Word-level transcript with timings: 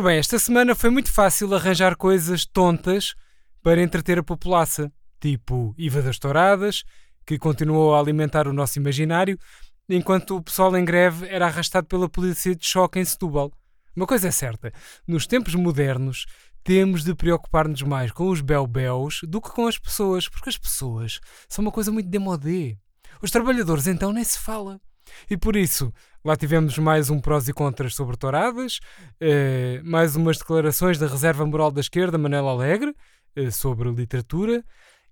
Ora 0.00 0.08
bem, 0.08 0.18
esta 0.18 0.38
semana 0.38 0.74
foi 0.74 0.88
muito 0.88 1.12
fácil 1.12 1.54
arranjar 1.54 1.94
coisas 1.94 2.46
tontas 2.46 3.14
para 3.62 3.82
entreter 3.82 4.18
a 4.18 4.22
população, 4.22 4.90
tipo 5.20 5.74
IVA 5.76 6.00
das 6.00 6.18
Touradas, 6.18 6.84
que 7.26 7.38
continuou 7.38 7.94
a 7.94 8.00
alimentar 8.00 8.48
o 8.48 8.52
nosso 8.54 8.78
imaginário, 8.78 9.38
enquanto 9.86 10.38
o 10.38 10.42
pessoal 10.42 10.74
em 10.74 10.86
greve 10.86 11.28
era 11.28 11.44
arrastado 11.44 11.86
pela 11.86 12.08
polícia 12.08 12.56
de 12.56 12.66
choque 12.66 12.98
em 12.98 13.04
Setúbal. 13.04 13.52
Uma 13.94 14.06
coisa 14.06 14.28
é 14.28 14.30
certa, 14.30 14.72
nos 15.06 15.26
tempos 15.26 15.54
modernos 15.54 16.24
temos 16.64 17.04
de 17.04 17.14
preocupar-nos 17.14 17.82
mais 17.82 18.10
com 18.10 18.30
os 18.30 18.40
bel-belos 18.40 19.20
do 19.24 19.38
que 19.38 19.50
com 19.50 19.66
as 19.66 19.76
pessoas, 19.76 20.30
porque 20.30 20.48
as 20.48 20.56
pessoas 20.56 21.20
são 21.46 21.62
uma 21.62 21.70
coisa 21.70 21.92
muito 21.92 22.08
demodé. 22.08 22.78
Os 23.20 23.30
trabalhadores 23.30 23.86
então 23.86 24.14
nem 24.14 24.24
se 24.24 24.38
fala. 24.38 24.80
E 25.28 25.36
por 25.36 25.56
isso, 25.56 25.92
lá 26.24 26.36
tivemos 26.36 26.76
mais 26.78 27.10
um 27.10 27.20
prós 27.20 27.48
e 27.48 27.52
contras 27.52 27.94
sobre 27.94 28.16
touradas, 28.16 28.80
eh, 29.20 29.80
mais 29.84 30.16
umas 30.16 30.38
declarações 30.38 30.98
da 30.98 31.06
reserva 31.06 31.46
moral 31.46 31.70
da 31.70 31.80
esquerda, 31.80 32.18
Manela 32.18 32.50
Alegre, 32.50 32.94
eh, 33.36 33.50
sobre 33.50 33.90
literatura. 33.90 34.64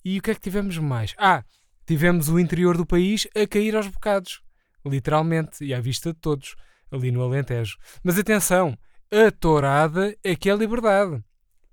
E 0.04 0.18
o 0.18 0.22
que 0.22 0.30
é 0.30 0.34
que 0.34 0.40
tivemos 0.40 0.78
mais? 0.78 1.14
Ah, 1.18 1.44
tivemos 1.86 2.28
o 2.28 2.38
interior 2.38 2.76
do 2.76 2.86
país 2.86 3.26
a 3.34 3.46
cair 3.46 3.74
aos 3.76 3.88
bocados, 3.88 4.42
literalmente, 4.84 5.64
e 5.64 5.74
à 5.74 5.80
vista 5.80 6.12
de 6.12 6.18
todos, 6.18 6.54
ali 6.90 7.10
no 7.10 7.22
Alentejo. 7.22 7.76
Mas 8.02 8.18
atenção, 8.18 8.76
a 9.10 9.30
tourada 9.30 10.16
é 10.22 10.36
que 10.36 10.50
é 10.50 10.54
liberdade. 10.54 11.22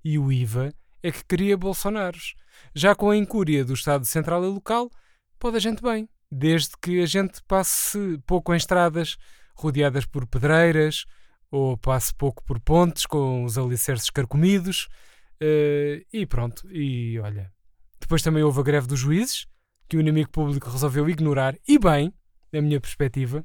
E 0.04 0.18
o 0.18 0.32
IVA 0.32 0.72
é 1.02 1.12
que 1.12 1.24
cria 1.24 1.56
Bolsonaros. 1.56 2.34
Já 2.74 2.94
com 2.94 3.10
a 3.10 3.16
incúria 3.16 3.64
do 3.64 3.74
Estado 3.74 4.04
Central 4.04 4.44
e 4.44 4.48
Local, 4.48 4.90
pode 5.38 5.56
a 5.56 5.60
gente 5.60 5.82
bem 5.82 6.08
desde 6.30 6.70
que 6.80 7.02
a 7.02 7.06
gente 7.06 7.42
passe 7.44 8.18
pouco 8.26 8.52
em 8.52 8.56
estradas 8.56 9.16
rodeadas 9.54 10.04
por 10.04 10.26
pedreiras 10.26 11.04
ou 11.50 11.76
passe 11.76 12.14
pouco 12.14 12.42
por 12.44 12.60
pontes 12.60 13.06
com 13.06 13.44
os 13.44 13.56
alicerces 13.56 14.10
carcomidos. 14.10 14.88
Uh, 15.40 16.04
e 16.12 16.26
pronto, 16.26 16.68
e 16.70 17.18
olha. 17.20 17.52
Depois 18.00 18.22
também 18.22 18.42
houve 18.42 18.60
a 18.60 18.62
greve 18.62 18.86
dos 18.86 19.00
juízes, 19.00 19.46
que 19.88 19.96
o 19.96 20.00
inimigo 20.00 20.30
público 20.30 20.70
resolveu 20.70 21.08
ignorar, 21.08 21.56
e 21.66 21.78
bem, 21.78 22.12
na 22.52 22.60
minha 22.60 22.80
perspectiva. 22.80 23.44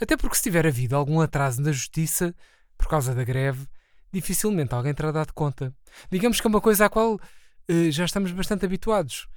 Até 0.00 0.16
porque 0.16 0.36
se 0.36 0.42
tiver 0.42 0.66
havido 0.66 0.96
algum 0.96 1.20
atraso 1.20 1.60
na 1.60 1.72
justiça 1.72 2.34
por 2.76 2.88
causa 2.88 3.14
da 3.14 3.24
greve, 3.24 3.66
dificilmente 4.12 4.74
alguém 4.74 4.94
terá 4.94 5.10
dado 5.10 5.32
conta. 5.32 5.74
Digamos 6.10 6.40
que 6.40 6.46
é 6.46 6.50
uma 6.50 6.60
coisa 6.60 6.86
à 6.86 6.88
qual 6.88 7.14
uh, 7.14 7.90
já 7.90 8.04
estamos 8.04 8.32
bastante 8.32 8.64
habituados. 8.64 9.28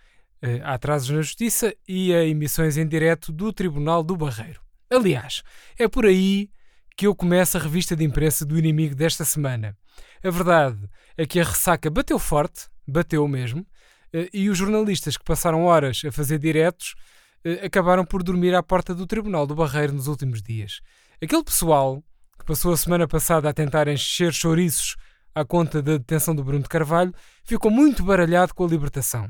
Eh, 0.42 0.62
há 0.64 0.74
atrasos 0.76 1.10
na 1.10 1.22
Justiça 1.22 1.74
e 1.88 2.14
a 2.14 2.24
emissões 2.24 2.78
em 2.78 2.88
direto 2.88 3.32
do 3.32 3.52
Tribunal 3.52 4.04
do 4.04 4.16
Barreiro. 4.16 4.62
Aliás, 4.90 5.42
é 5.78 5.88
por 5.88 6.06
aí 6.06 6.50
que 6.96 7.08
eu 7.08 7.16
começo 7.16 7.58
a 7.58 7.60
revista 7.60 7.96
de 7.96 8.04
imprensa 8.04 8.46
do 8.46 8.58
inimigo 8.58 8.96
desta 8.96 9.26
semana. 9.26 9.76
A 10.24 10.30
verdade 10.30 10.78
é 11.18 11.26
que 11.26 11.40
a 11.40 11.44
ressaca 11.44 11.90
bateu 11.90 12.20
forte, 12.20 12.68
bateu 12.88 13.28
mesmo, 13.28 13.66
eh, 14.14 14.30
e 14.34 14.50
os 14.50 14.58
jornalistas 14.58 15.18
que 15.18 15.24
passaram 15.24 15.66
horas 15.66 16.02
a 16.06 16.12
fazer 16.12 16.40
diretos 16.40 16.96
eh, 17.44 17.66
acabaram 17.66 18.06
por 18.06 18.24
dormir 18.24 18.54
à 18.56 18.62
porta 18.62 18.94
do 18.94 19.08
Tribunal 19.08 19.48
do 19.48 19.56
Barreiro 19.56 19.94
nos 19.94 20.08
últimos 20.08 20.42
dias. 20.42 20.82
Aquele 21.22 21.44
pessoal 21.44 22.04
que 22.38 22.46
passou 22.46 22.72
a 22.72 22.78
semana 22.78 23.08
passada 23.08 23.50
a 23.50 23.54
tentar 23.54 23.88
encher 23.88 24.32
chouriços 24.32 24.96
à 25.34 25.44
conta 25.44 25.82
da 25.82 25.94
detenção 25.94 26.36
do 26.36 26.44
Bruno 26.44 26.64
de 26.64 26.70
Carvalho 26.70 27.14
ficou 27.44 27.72
muito 27.72 28.04
baralhado 28.04 28.54
com 28.54 28.66
a 28.66 28.68
libertação. 28.68 29.30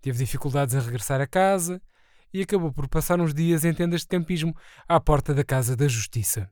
Teve 0.00 0.18
dificuldades 0.18 0.74
em 0.74 0.80
regressar 0.80 1.20
a 1.20 1.26
casa 1.26 1.80
e 2.32 2.42
acabou 2.42 2.72
por 2.72 2.88
passar 2.88 3.20
uns 3.20 3.34
dias 3.34 3.64
em 3.64 3.74
tendas 3.74 4.02
de 4.02 4.08
campismo 4.08 4.54
à 4.88 5.00
porta 5.00 5.34
da 5.34 5.44
Casa 5.44 5.76
da 5.76 5.88
Justiça. 5.88 6.50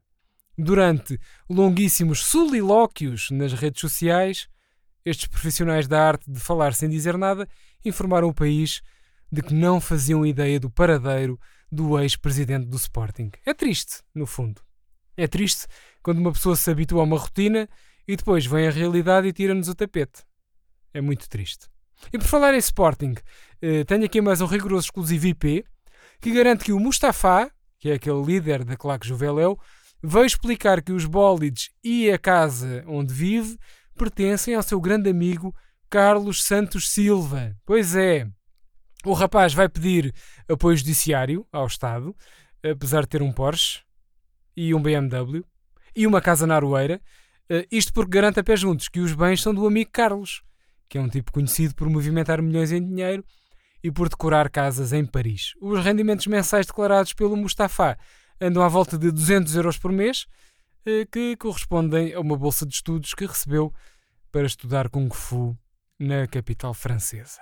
Durante 0.56 1.18
longuíssimos 1.48 2.24
solilóquios 2.24 3.30
nas 3.30 3.52
redes 3.52 3.80
sociais, 3.80 4.48
estes 5.04 5.28
profissionais 5.28 5.86
da 5.86 6.06
arte 6.06 6.30
de 6.30 6.40
falar 6.40 6.74
sem 6.74 6.88
dizer 6.88 7.16
nada 7.16 7.48
informaram 7.84 8.28
o 8.28 8.34
país 8.34 8.82
de 9.30 9.42
que 9.42 9.54
não 9.54 9.80
faziam 9.80 10.26
ideia 10.26 10.58
do 10.58 10.70
paradeiro 10.70 11.38
do 11.70 11.98
ex-presidente 11.98 12.66
do 12.66 12.76
Sporting. 12.76 13.30
É 13.46 13.54
triste, 13.54 14.02
no 14.14 14.26
fundo. 14.26 14.60
É 15.16 15.26
triste 15.26 15.66
quando 16.02 16.18
uma 16.18 16.32
pessoa 16.32 16.56
se 16.56 16.70
habitua 16.70 17.00
a 17.00 17.04
uma 17.04 17.18
rotina 17.18 17.68
e 18.06 18.16
depois 18.16 18.46
vem 18.46 18.66
a 18.66 18.70
realidade 18.70 19.28
e 19.28 19.32
tira-nos 19.32 19.68
o 19.68 19.74
tapete. 19.74 20.24
É 20.92 21.00
muito 21.00 21.28
triste. 21.28 21.68
E 22.12 22.18
por 22.18 22.26
falar 22.26 22.54
em 22.54 22.58
Sporting, 22.58 23.12
uh, 23.12 23.84
tenho 23.86 24.04
aqui 24.04 24.20
mais 24.20 24.40
um 24.40 24.46
rigoroso 24.46 24.86
exclusivo 24.86 25.26
IP 25.26 25.64
que 26.20 26.32
garante 26.32 26.64
que 26.64 26.72
o 26.72 26.80
Mustafa, 26.80 27.50
que 27.78 27.90
é 27.90 27.94
aquele 27.94 28.22
líder 28.22 28.64
da 28.64 28.76
claque 28.76 29.06
Juveléu, 29.06 29.58
veio 30.02 30.24
explicar 30.24 30.82
que 30.82 30.92
os 30.92 31.04
bólides 31.04 31.70
e 31.82 32.10
a 32.10 32.18
casa 32.18 32.84
onde 32.86 33.12
vive 33.12 33.58
pertencem 33.96 34.54
ao 34.54 34.62
seu 34.62 34.80
grande 34.80 35.10
amigo 35.10 35.54
Carlos 35.90 36.44
Santos 36.44 36.90
Silva. 36.90 37.56
Pois 37.66 37.96
é, 37.96 38.26
o 39.04 39.12
rapaz 39.12 39.54
vai 39.54 39.68
pedir 39.68 40.14
apoio 40.48 40.76
judiciário 40.76 41.46
ao 41.52 41.66
Estado, 41.66 42.14
apesar 42.62 43.02
de 43.02 43.08
ter 43.08 43.22
um 43.22 43.32
Porsche 43.32 43.80
e 44.56 44.74
um 44.74 44.82
BMW 44.82 45.44
e 45.94 46.06
uma 46.06 46.20
casa 46.20 46.46
na 46.46 46.56
Aroeira, 46.56 47.00
uh, 47.50 47.66
isto 47.70 47.92
porque 47.92 48.10
garante 48.10 48.40
a 48.40 48.44
pé 48.44 48.56
juntos 48.56 48.88
que 48.88 49.00
os 49.00 49.12
bens 49.14 49.42
são 49.42 49.54
do 49.54 49.66
amigo 49.66 49.90
Carlos 49.92 50.42
que 50.88 50.98
é 50.98 51.00
um 51.00 51.08
tipo 51.08 51.32
conhecido 51.32 51.74
por 51.74 51.88
movimentar 51.88 52.40
milhões 52.40 52.72
em 52.72 52.84
dinheiro 52.84 53.24
e 53.82 53.90
por 53.90 54.08
decorar 54.08 54.50
casas 54.50 54.92
em 54.92 55.04
Paris. 55.04 55.52
Os 55.60 55.84
rendimentos 55.84 56.26
mensais 56.26 56.66
declarados 56.66 57.12
pelo 57.12 57.36
Mustafa 57.36 57.98
andam 58.40 58.62
à 58.62 58.68
volta 58.68 58.96
de 58.96 59.10
200 59.10 59.54
euros 59.56 59.78
por 59.78 59.92
mês, 59.92 60.26
eh, 60.86 61.06
que 61.10 61.36
correspondem 61.36 62.14
a 62.14 62.20
uma 62.20 62.36
bolsa 62.36 62.64
de 62.64 62.74
estudos 62.74 63.14
que 63.14 63.26
recebeu 63.26 63.72
para 64.30 64.46
estudar 64.46 64.88
Kung 64.88 65.12
Fu 65.12 65.56
na 65.98 66.26
capital 66.26 66.72
francesa. 66.72 67.40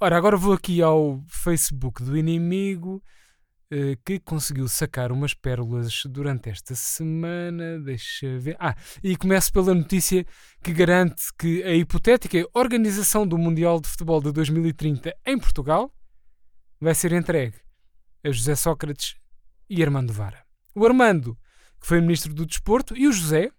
Ora, 0.00 0.16
agora 0.16 0.36
vou 0.36 0.52
aqui 0.52 0.82
ao 0.82 1.22
Facebook 1.28 2.02
do 2.02 2.16
inimigo 2.16 3.02
que 4.04 4.18
conseguiu 4.20 4.68
sacar 4.68 5.10
umas 5.12 5.34
pérolas 5.34 6.02
durante 6.06 6.48
esta 6.48 6.74
semana. 6.74 7.78
Deixa 7.78 8.38
ver. 8.38 8.56
Ah, 8.58 8.74
e 9.02 9.16
começo 9.16 9.52
pela 9.52 9.74
notícia 9.74 10.26
que 10.62 10.72
garante 10.72 11.24
que 11.38 11.62
a 11.62 11.74
hipotética 11.74 12.46
organização 12.52 13.26
do 13.26 13.38
Mundial 13.38 13.80
de 13.80 13.88
Futebol 13.88 14.20
de 14.20 14.32
2030 14.32 15.14
em 15.26 15.38
Portugal 15.38 15.92
vai 16.80 16.94
ser 16.94 17.12
entregue 17.12 17.56
a 18.24 18.30
José 18.30 18.54
Sócrates 18.54 19.16
e 19.68 19.82
Armando 19.82 20.12
Vara. 20.12 20.44
O 20.74 20.84
Armando, 20.86 21.36
que 21.80 21.86
foi 21.86 22.00
ministro 22.00 22.32
do 22.32 22.46
Desporto, 22.46 22.96
e 22.96 23.06
o 23.06 23.12
José, 23.12 23.50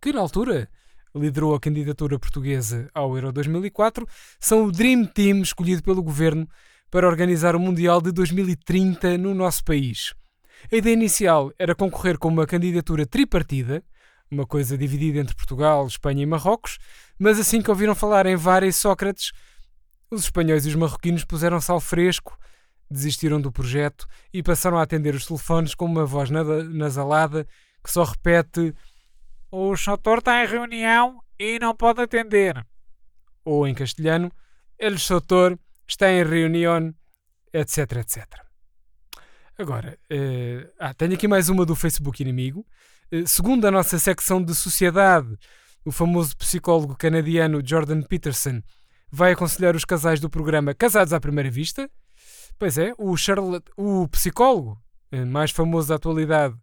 que 0.00 0.12
na 0.12 0.20
altura 0.20 0.68
liderou 1.14 1.54
a 1.54 1.60
candidatura 1.60 2.18
portuguesa 2.18 2.88
ao 2.92 3.16
Euro 3.16 3.32
2004, 3.32 4.06
são 4.40 4.64
o 4.64 4.72
Dream 4.72 5.06
Team 5.06 5.42
escolhido 5.42 5.82
pelo 5.82 6.02
governo 6.02 6.48
para 6.94 7.08
organizar 7.08 7.56
o 7.56 7.58
Mundial 7.58 8.00
de 8.00 8.12
2030 8.12 9.18
no 9.18 9.34
nosso 9.34 9.64
país. 9.64 10.14
A 10.72 10.76
ideia 10.76 10.94
inicial 10.94 11.52
era 11.58 11.74
concorrer 11.74 12.16
com 12.16 12.28
uma 12.28 12.46
candidatura 12.46 13.04
tripartida, 13.04 13.82
uma 14.30 14.46
coisa 14.46 14.78
dividida 14.78 15.18
entre 15.18 15.34
Portugal, 15.34 15.84
Espanha 15.88 16.22
e 16.22 16.26
Marrocos, 16.26 16.78
mas 17.18 17.40
assim 17.40 17.60
que 17.60 17.68
ouviram 17.68 17.96
falar 17.96 18.26
em 18.26 18.36
Vara 18.36 18.64
e 18.64 18.72
Sócrates, 18.72 19.32
os 20.08 20.22
espanhóis 20.22 20.66
e 20.66 20.68
os 20.68 20.76
marroquinos 20.76 21.24
puseram-se 21.24 21.68
ao 21.68 21.80
fresco, 21.80 22.38
desistiram 22.88 23.40
do 23.40 23.50
projeto 23.50 24.06
e 24.32 24.40
passaram 24.40 24.78
a 24.78 24.82
atender 24.82 25.16
os 25.16 25.26
telefones 25.26 25.74
com 25.74 25.86
uma 25.86 26.06
voz 26.06 26.30
nasalada 26.30 27.44
que 27.82 27.90
só 27.90 28.04
repete: 28.04 28.72
O 29.50 29.76
Soutor 29.76 30.18
está 30.18 30.44
em 30.44 30.46
reunião 30.46 31.20
e 31.40 31.58
não 31.58 31.74
pode 31.74 32.00
atender. 32.00 32.64
Ou 33.44 33.66
em 33.66 33.74
castelhano: 33.74 34.30
El 34.78 34.96
Soutor 34.96 35.58
está 35.88 36.10
em 36.10 36.24
reunião, 36.24 36.94
etc, 37.52 37.96
etc. 37.98 38.44
Agora, 39.56 39.98
uh, 40.10 40.72
ah, 40.80 40.92
tenho 40.94 41.14
aqui 41.14 41.28
mais 41.28 41.48
uma 41.48 41.64
do 41.64 41.76
Facebook 41.76 42.20
Inimigo. 42.20 42.66
Uh, 43.12 43.26
segundo 43.26 43.64
a 43.66 43.70
nossa 43.70 43.98
secção 43.98 44.42
de 44.42 44.54
sociedade, 44.54 45.36
o 45.84 45.92
famoso 45.92 46.36
psicólogo 46.36 46.96
canadiano 46.96 47.62
Jordan 47.64 48.02
Peterson 48.02 48.60
vai 49.10 49.32
aconselhar 49.32 49.76
os 49.76 49.84
casais 49.84 50.18
do 50.18 50.28
programa 50.28 50.74
Casados 50.74 51.12
à 51.12 51.20
Primeira 51.20 51.50
Vista. 51.50 51.88
Pois 52.58 52.78
é, 52.78 52.92
o, 52.98 53.16
Charlotte, 53.16 53.70
o 53.76 54.08
psicólogo 54.08 54.82
uh, 55.12 55.26
mais 55.26 55.52
famoso 55.52 55.88
da 55.88 55.94
atualidade 55.94 56.56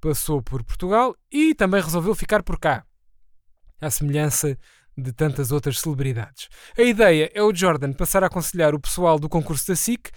passou 0.00 0.40
por 0.40 0.64
Portugal 0.64 1.14
e 1.30 1.54
também 1.54 1.82
resolveu 1.82 2.14
ficar 2.14 2.42
por 2.42 2.58
cá. 2.58 2.84
À 3.80 3.90
semelhança 3.90 4.58
de 5.00 5.12
tantas 5.12 5.52
outras 5.52 5.78
celebridades. 5.78 6.48
A 6.76 6.82
ideia 6.82 7.30
é 7.32 7.42
o 7.42 7.54
Jordan 7.54 7.92
passar 7.92 8.24
a 8.24 8.26
aconselhar 8.26 8.74
o 8.74 8.80
pessoal 8.80 9.18
do 9.18 9.28
concurso 9.28 9.68
da 9.68 9.76
SIC 9.76 10.10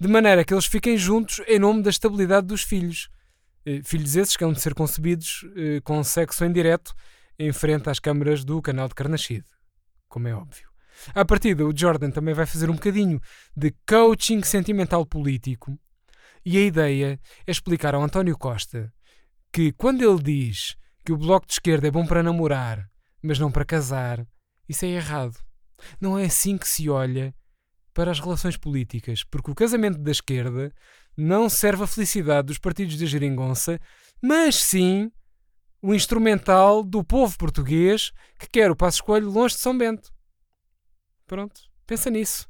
de 0.00 0.08
maneira 0.08 0.44
que 0.44 0.54
eles 0.54 0.66
fiquem 0.66 0.96
juntos 0.96 1.40
em 1.48 1.58
nome 1.58 1.82
da 1.82 1.90
estabilidade 1.90 2.46
dos 2.46 2.62
filhos. 2.62 3.08
Eh, 3.66 3.80
filhos 3.84 4.14
esses 4.14 4.36
que 4.36 4.44
hão 4.44 4.52
de 4.52 4.60
ser 4.60 4.74
concebidos 4.74 5.44
eh, 5.56 5.80
com 5.82 6.02
sexo 6.04 6.44
em 6.44 6.52
direto 6.52 6.94
em 7.38 7.52
frente 7.52 7.90
às 7.90 7.98
câmaras 7.98 8.44
do 8.44 8.62
canal 8.62 8.88
de 8.88 8.94
Carnachide, 8.94 9.46
como 10.08 10.28
é 10.28 10.34
óbvio. 10.34 10.68
À 11.14 11.24
partida, 11.24 11.64
o 11.64 11.76
Jordan 11.76 12.10
também 12.10 12.34
vai 12.34 12.46
fazer 12.46 12.70
um 12.70 12.74
bocadinho 12.74 13.20
de 13.56 13.72
coaching 13.86 14.42
sentimental 14.42 15.06
político 15.06 15.78
e 16.44 16.56
a 16.56 16.60
ideia 16.60 17.20
é 17.46 17.50
explicar 17.50 17.94
ao 17.94 18.02
António 18.02 18.36
Costa 18.36 18.92
que 19.52 19.72
quando 19.72 20.02
ele 20.02 20.22
diz 20.22 20.76
que 21.04 21.12
o 21.12 21.16
bloco 21.16 21.46
de 21.46 21.54
esquerda 21.54 21.88
é 21.88 21.90
bom 21.90 22.04
para 22.06 22.22
namorar, 22.22 22.88
mas 23.22 23.38
não 23.38 23.50
para 23.50 23.64
casar, 23.64 24.26
isso 24.68 24.84
é 24.84 24.88
errado. 24.88 25.38
Não 26.00 26.18
é 26.18 26.26
assim 26.26 26.58
que 26.58 26.68
se 26.68 26.88
olha 26.88 27.34
para 27.94 28.10
as 28.10 28.20
relações 28.20 28.56
políticas, 28.56 29.24
porque 29.24 29.50
o 29.50 29.54
casamento 29.54 29.98
da 29.98 30.10
esquerda 30.10 30.72
não 31.16 31.48
serve 31.48 31.82
à 31.82 31.86
felicidade 31.86 32.46
dos 32.46 32.58
partidos 32.58 32.96
de 32.96 33.06
geringonça, 33.06 33.80
mas 34.22 34.56
sim 34.56 35.10
o 35.82 35.94
instrumental 35.94 36.82
do 36.82 37.02
povo 37.02 37.36
português 37.36 38.12
que 38.38 38.48
quer 38.48 38.70
o 38.70 38.76
Passo 38.76 38.98
Escolho 38.98 39.30
longe 39.30 39.54
de 39.54 39.60
São 39.60 39.76
Bento. 39.76 40.12
Pronto, 41.26 41.60
pensa 41.86 42.10
nisso, 42.10 42.48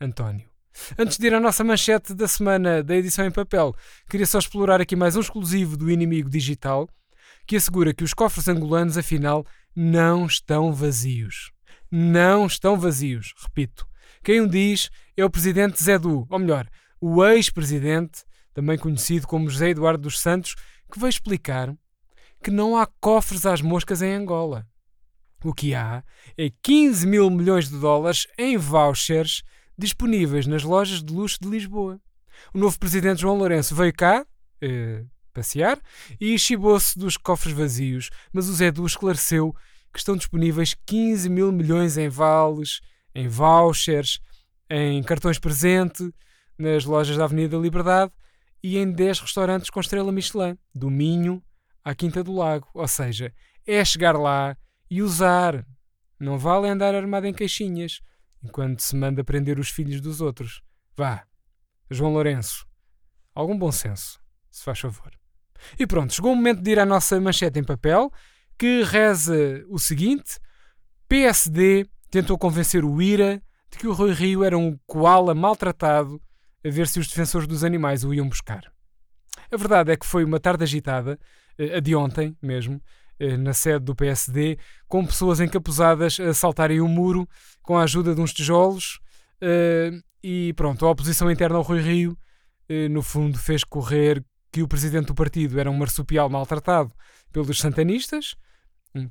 António. 0.00 0.48
Antes 0.98 1.18
de 1.18 1.26
ir 1.26 1.34
à 1.34 1.40
nossa 1.40 1.62
manchete 1.62 2.14
da 2.14 2.26
semana 2.26 2.82
da 2.82 2.96
edição 2.96 3.24
em 3.24 3.30
papel, 3.30 3.74
queria 4.08 4.26
só 4.26 4.38
explorar 4.38 4.80
aqui 4.80 4.96
mais 4.96 5.16
um 5.16 5.20
exclusivo 5.20 5.76
do 5.76 5.90
inimigo 5.90 6.28
digital 6.28 6.88
que 7.46 7.56
assegura 7.56 7.94
que 7.94 8.04
os 8.04 8.14
cofres 8.14 8.48
angolanos, 8.48 8.98
afinal, 8.98 9.46
não 9.74 10.26
estão 10.26 10.72
vazios. 10.72 11.52
Não 11.90 12.46
estão 12.46 12.78
vazios, 12.78 13.34
repito. 13.42 13.86
Quem 14.22 14.40
o 14.40 14.48
diz 14.48 14.90
é 15.16 15.24
o 15.24 15.30
presidente 15.30 15.82
Zé 15.82 15.98
Du, 15.98 16.26
ou 16.28 16.38
melhor, 16.38 16.68
o 17.00 17.24
ex-presidente, 17.24 18.24
também 18.52 18.78
conhecido 18.78 19.26
como 19.26 19.48
José 19.50 19.70
Eduardo 19.70 20.02
dos 20.02 20.20
Santos, 20.20 20.54
que 20.90 20.98
veio 20.98 21.10
explicar 21.10 21.74
que 22.42 22.50
não 22.50 22.76
há 22.76 22.86
cofres 22.86 23.46
às 23.46 23.60
moscas 23.60 24.02
em 24.02 24.12
Angola. 24.12 24.66
O 25.44 25.52
que 25.52 25.74
há 25.74 26.02
é 26.38 26.50
15 26.62 27.06
mil 27.06 27.28
milhões 27.30 27.68
de 27.68 27.78
dólares 27.78 28.26
em 28.38 28.56
vouchers 28.56 29.42
disponíveis 29.76 30.46
nas 30.46 30.62
lojas 30.62 31.02
de 31.02 31.12
luxo 31.12 31.38
de 31.40 31.48
Lisboa. 31.48 32.00
O 32.52 32.58
novo 32.58 32.78
presidente 32.78 33.22
João 33.22 33.36
Lourenço 33.36 33.74
veio 33.74 33.92
cá 33.92 34.26
eh, 34.60 35.04
passear 35.34 35.78
e 36.20 36.38
chibou-se 36.38 36.98
dos 36.98 37.16
cofres 37.16 37.54
vazios, 37.54 38.08
mas 38.32 38.48
o 38.48 38.54
Zé 38.54 38.70
Du 38.70 38.86
esclareceu 38.86 39.54
que 39.92 39.98
estão 39.98 40.16
disponíveis 40.16 40.74
15 40.86 41.28
mil 41.28 41.52
milhões 41.52 41.98
em 41.98 42.08
vales, 42.08 42.80
em 43.14 43.28
vouchers, 43.28 44.20
em 44.70 45.02
cartões 45.02 45.38
presente, 45.38 46.10
nas 46.58 46.84
lojas 46.84 47.16
da 47.16 47.24
Avenida 47.24 47.56
Liberdade 47.56 48.12
e 48.62 48.78
em 48.78 48.90
10 48.90 49.20
restaurantes 49.20 49.70
com 49.70 49.80
estrela 49.80 50.10
Michelin, 50.10 50.56
do 50.74 50.90
Minho 50.90 51.42
à 51.84 51.94
Quinta 51.94 52.24
do 52.24 52.32
Lago. 52.32 52.68
Ou 52.72 52.88
seja, 52.88 53.32
é 53.66 53.84
chegar 53.84 54.16
lá 54.16 54.56
e 54.90 55.02
usar. 55.02 55.66
Não 56.18 56.38
vale 56.38 56.68
andar 56.68 56.94
armado 56.94 57.26
em 57.26 57.34
caixinhas 57.34 58.00
enquanto 58.42 58.80
se 58.80 58.94
manda 58.94 59.24
prender 59.24 59.58
os 59.58 59.70
filhos 59.70 60.00
dos 60.00 60.20
outros. 60.20 60.62
Vá, 60.96 61.26
João 61.90 62.12
Lourenço, 62.12 62.66
algum 63.34 63.56
bom 63.56 63.72
senso, 63.72 64.20
se 64.50 64.62
faz 64.62 64.78
favor. 64.78 65.12
E 65.78 65.86
pronto, 65.86 66.12
chegou 66.12 66.32
o 66.32 66.36
momento 66.36 66.60
de 66.62 66.70
ir 66.70 66.78
à 66.78 66.86
nossa 66.86 67.20
manchete 67.20 67.58
em 67.58 67.64
papel, 67.64 68.10
que 68.58 68.82
reza 68.82 69.64
o 69.68 69.78
seguinte: 69.78 70.38
PSD 71.08 71.86
tentou 72.10 72.38
convencer 72.38 72.84
o 72.84 73.00
IRA 73.00 73.42
de 73.70 73.78
que 73.78 73.86
o 73.86 73.92
Rui 73.92 74.12
Rio 74.12 74.44
era 74.44 74.56
um 74.56 74.78
koala 74.86 75.34
maltratado 75.34 76.20
a 76.64 76.70
ver 76.70 76.88
se 76.88 76.98
os 76.98 77.08
defensores 77.08 77.46
dos 77.46 77.62
animais 77.62 78.04
o 78.04 78.14
iam 78.14 78.28
buscar. 78.28 78.62
A 79.50 79.56
verdade 79.56 79.92
é 79.92 79.96
que 79.96 80.06
foi 80.06 80.24
uma 80.24 80.40
tarde 80.40 80.64
agitada, 80.64 81.18
eh, 81.58 81.76
a 81.76 81.80
de 81.80 81.94
ontem 81.94 82.36
mesmo, 82.40 82.80
eh, 83.18 83.36
na 83.36 83.52
sede 83.52 83.84
do 83.84 83.94
PSD, 83.94 84.58
com 84.88 85.04
pessoas 85.04 85.40
encapuzadas 85.40 86.18
a 86.18 86.32
saltarem 86.32 86.80
o 86.80 86.86
um 86.86 86.88
muro 86.88 87.28
com 87.62 87.76
a 87.76 87.82
ajuda 87.82 88.14
de 88.14 88.20
uns 88.20 88.32
tijolos. 88.32 89.00
Eh, 89.40 89.90
e 90.22 90.52
pronto, 90.54 90.86
a 90.86 90.90
oposição 90.90 91.30
interna 91.30 91.56
ao 91.56 91.62
Rui 91.62 91.80
Rio, 91.80 92.16
no 92.90 93.02
fundo, 93.02 93.38
fez 93.38 93.62
correr 93.62 94.24
que 94.54 94.62
o 94.62 94.68
presidente 94.68 95.06
do 95.06 95.14
partido 95.16 95.58
era 95.58 95.68
um 95.68 95.76
marsupial 95.76 96.30
maltratado 96.30 96.92
pelos 97.32 97.58
santanistas, 97.58 98.36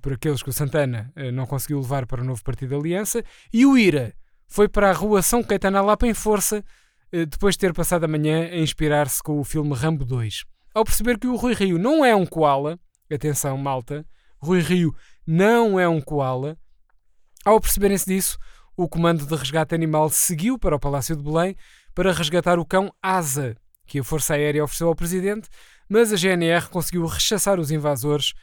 por 0.01 0.13
aqueles 0.13 0.41
que 0.41 0.49
o 0.49 0.53
Santana 0.53 1.11
não 1.33 1.45
conseguiu 1.45 1.81
levar 1.81 2.05
para 2.05 2.21
o 2.21 2.23
novo 2.23 2.41
partido 2.41 2.69
de 2.69 2.75
aliança, 2.75 3.21
e 3.51 3.65
o 3.65 3.77
IRA 3.77 4.13
foi 4.47 4.69
para 4.69 4.89
a 4.89 4.93
rua 4.93 5.21
São 5.21 5.43
Caetano 5.43 5.83
Lapa 5.83 6.07
em 6.07 6.13
força, 6.13 6.63
depois 7.11 7.55
de 7.55 7.59
ter 7.59 7.73
passado 7.73 8.05
a 8.05 8.07
manhã 8.07 8.45
a 8.45 8.57
inspirar-se 8.57 9.21
com 9.21 9.37
o 9.37 9.43
filme 9.43 9.73
Rambo 9.73 10.05
2 10.05 10.45
ao 10.73 10.85
perceber 10.85 11.19
que 11.19 11.27
o 11.27 11.35
Rui 11.35 11.53
Rio 11.53 11.77
não 11.77 12.05
é 12.05 12.15
um 12.15 12.25
koala, 12.25 12.79
atenção 13.11 13.57
malta, 13.57 14.05
Rui 14.39 14.61
Rio 14.61 14.95
não 15.27 15.77
é 15.77 15.89
um 15.89 15.99
koala, 15.99 16.57
ao 17.43 17.59
perceberem-se 17.59 18.05
disso, 18.05 18.39
o 18.77 18.87
comando 18.87 19.25
de 19.25 19.35
resgate 19.35 19.75
animal 19.75 20.09
seguiu 20.09 20.57
para 20.57 20.77
o 20.77 20.79
Palácio 20.79 21.17
de 21.17 21.21
Belém 21.21 21.53
para 21.93 22.13
resgatar 22.13 22.57
o 22.57 22.65
cão 22.65 22.89
Asa, 23.01 23.57
que 23.93 23.99
a 23.99 24.03
Força 24.03 24.33
Aérea 24.33 24.63
ofereceu 24.63 24.87
ao 24.87 24.95
presidente, 24.95 25.47
mas 25.87 26.11
a 26.11 26.15
GNR 26.15 26.67
conseguiu 26.67 27.05
rechaçar 27.05 27.59
os 27.59 27.69
invasores 27.69 28.33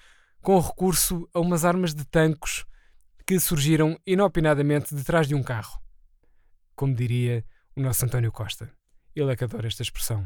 com 0.40 0.60
recurso 0.60 1.28
a 1.34 1.40
umas 1.40 1.64
armas 1.64 1.92
de 1.92 2.04
tancos 2.04 2.64
que 3.26 3.40
surgiram 3.40 3.98
inopinadamente 4.06 4.94
detrás 4.94 5.26
de 5.26 5.34
um 5.34 5.42
carro. 5.42 5.82
Como 6.76 6.94
diria 6.94 7.44
o 7.74 7.80
nosso 7.80 8.04
António 8.04 8.30
Costa. 8.30 8.70
Ele 9.12 9.32
é 9.32 9.34
que 9.34 9.42
adora 9.42 9.66
esta 9.66 9.82
expressão. 9.82 10.24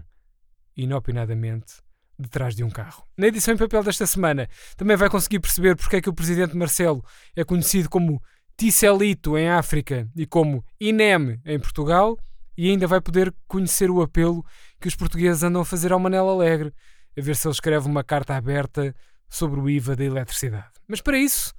Inopinadamente 0.76 1.72
detrás 2.18 2.54
de 2.54 2.62
um 2.62 2.68
carro. 2.68 3.08
Na 3.16 3.28
edição 3.28 3.54
em 3.54 3.56
papel 3.56 3.82
desta 3.82 4.06
semana 4.06 4.46
também 4.76 4.94
vai 4.94 5.08
conseguir 5.08 5.40
perceber 5.40 5.74
porque 5.74 5.96
é 5.96 6.00
que 6.02 6.10
o 6.10 6.14
presidente 6.14 6.54
Marcelo 6.54 7.02
é 7.34 7.42
conhecido 7.44 7.88
como 7.88 8.22
Ticelito 8.58 9.38
em 9.38 9.48
África 9.48 10.06
e 10.14 10.26
como 10.26 10.62
INEM 10.78 11.40
em 11.46 11.58
Portugal 11.58 12.18
e 12.56 12.70
ainda 12.70 12.86
vai 12.86 13.00
poder 13.00 13.34
conhecer 13.46 13.90
o 13.90 14.02
apelo 14.02 14.44
que 14.80 14.88
os 14.88 14.96
portugueses 14.96 15.42
andam 15.42 15.62
a 15.62 15.64
fazer 15.64 15.92
ao 15.92 15.98
Manel 15.98 16.28
Alegre, 16.28 16.72
a 17.16 17.20
ver 17.20 17.36
se 17.36 17.46
ele 17.46 17.52
escreve 17.52 17.86
uma 17.86 18.04
carta 18.04 18.36
aberta 18.36 18.94
sobre 19.28 19.60
o 19.60 19.68
IVA 19.68 19.96
da 19.96 20.04
eletricidade. 20.04 20.72
Mas 20.86 21.00
para 21.00 21.18
isso, 21.18 21.54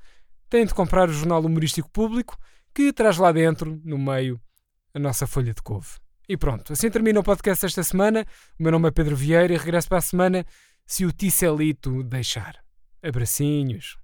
tem 0.50 0.65
de 0.65 0.74
comprar 0.74 1.09
o 1.09 1.13
Jornal 1.13 1.42
Humorístico 1.42 1.89
Público, 1.89 2.38
que 2.74 2.94
traz 2.94 3.18
lá 3.18 3.31
dentro, 3.31 3.80
no 3.83 3.97
meio, 3.97 4.39
a 4.94 5.00
nossa 5.00 5.25
folha 5.27 5.53
de 5.53 5.62
couve. 5.62 5.97
E 6.27 6.36
pronto, 6.36 6.74
assim 6.74 6.89
termina 6.89 7.19
o 7.19 7.24
podcast 7.24 7.65
esta 7.65 7.83
semana. 7.83 8.25
O 8.59 8.63
meu 8.63 8.71
nome 8.71 8.88
é 8.88 8.92
Pedro 8.92 9.15
Vieira 9.15 9.53
e 9.53 9.57
regresso 9.57 9.88
para 9.88 10.00
a 10.00 10.01
semana 10.01 10.45
se 10.86 11.06
o 11.06 11.12
Ticelito 11.12 12.03
deixar. 12.03 12.56
Abracinhos. 13.03 13.97